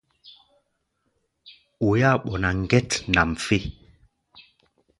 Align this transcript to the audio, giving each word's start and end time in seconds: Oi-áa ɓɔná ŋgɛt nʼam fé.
Oi-áa 1.87 2.15
ɓɔná 2.23 2.49
ŋgɛt 2.61 2.89
nʼam 3.11 3.31
fé. 3.45 3.57